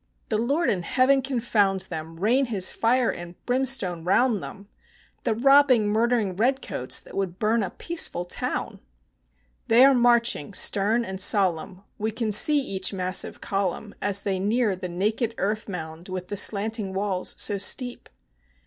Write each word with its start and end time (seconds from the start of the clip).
The 0.29 0.37
Lord 0.39 0.71
in 0.71 0.81
heaven 0.81 1.21
confound 1.21 1.81
them, 1.81 2.15
rain 2.15 2.45
his 2.45 2.71
fire 2.73 3.11
and 3.11 3.35
brimstone 3.45 4.03
round 4.03 4.41
them, 4.41 4.67
The 5.25 5.35
robbing, 5.35 5.89
murdering 5.89 6.35
red 6.35 6.59
coats, 6.63 6.99
that 7.01 7.15
would 7.15 7.37
burn 7.37 7.61
a 7.61 7.69
peaceful 7.69 8.25
town! 8.25 8.79
They 9.67 9.85
are 9.85 9.93
marching, 9.93 10.55
stern 10.55 11.05
and 11.05 11.21
solemn; 11.21 11.83
we 11.99 12.09
can 12.09 12.31
see 12.31 12.57
each 12.59 12.91
massive 12.91 13.41
column 13.41 13.93
As 14.01 14.23
they 14.23 14.39
near 14.39 14.75
the 14.75 14.89
naked 14.89 15.35
earth 15.37 15.69
mound 15.69 16.09
with 16.09 16.29
the 16.29 16.35
slanting 16.35 16.93
walls 16.95 17.35
so 17.37 17.59
steep. 17.59 18.09